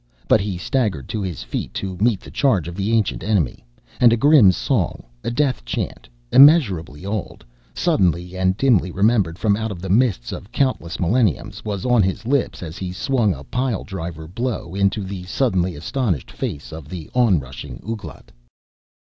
[0.27, 3.63] But he staggered to his feet to meet the charge of the ancient enemy
[3.99, 9.69] and a grim song, a death chant immeasurably old, suddenly and dimly remembered from out
[9.69, 13.83] of the mists of countless millenniums, was on his lips as he swung a pile
[13.83, 18.31] driver blow into the suddenly astonished face of the rushing Ouglat....